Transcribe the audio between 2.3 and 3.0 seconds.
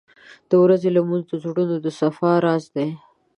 راز دی.